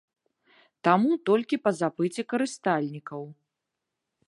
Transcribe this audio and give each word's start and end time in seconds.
Таму 0.87 1.11
толькі 1.29 1.59
па 1.65 1.71
запыце 1.81 2.21
карыстальнікаў. 2.33 3.23